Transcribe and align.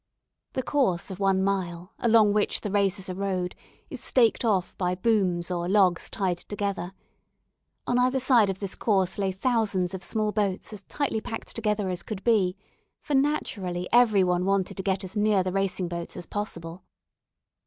The 0.53 0.63
course 0.63 1.11
of 1.11 1.19
one 1.19 1.43
mile, 1.43 1.93
along 1.99 2.33
which 2.33 2.61
the 2.61 2.71
races 2.71 3.07
are 3.07 3.13
rowed, 3.13 3.53
is 3.91 4.03
"staked 4.03 4.43
off" 4.43 4.75
by 4.79 4.95
"booms" 4.95 5.51
or 5.51 5.69
logs 5.69 6.09
tied 6.09 6.39
together. 6.39 6.93
On 7.85 7.99
either 7.99 8.19
side 8.19 8.49
of 8.49 8.57
this 8.57 8.73
course 8.73 9.19
lay 9.19 9.31
thousands 9.31 9.93
of 9.93 10.03
small 10.03 10.31
boats 10.31 10.73
as 10.73 10.81
tightly 10.89 11.21
packed 11.21 11.53
together 11.55 11.87
as 11.89 12.01
could 12.01 12.23
be, 12.23 12.57
for 12.99 13.13
naturally 13.13 13.87
every 13.93 14.23
one 14.23 14.43
wanted 14.43 14.75
to 14.77 14.81
get 14.81 15.03
as 15.03 15.15
near 15.15 15.43
the 15.43 15.51
racing 15.51 15.87
boats 15.87 16.17
as 16.17 16.25
possible. 16.25 16.83